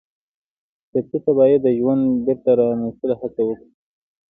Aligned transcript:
ټپي 0.91 1.17
ته 1.23 1.31
باید 1.37 1.59
د 1.63 1.67
ژوند 1.79 2.03
بېرته 2.25 2.51
راستنولو 2.59 3.05
هڅه 3.21 3.41
وکړو. 3.45 3.65